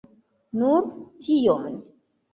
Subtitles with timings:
[0.61, 0.87] Nur
[1.27, 1.69] tion.